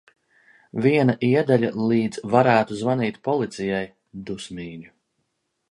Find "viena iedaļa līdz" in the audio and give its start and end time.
0.85-2.23